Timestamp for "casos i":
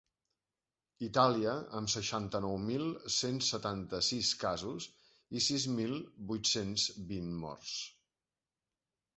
4.45-5.43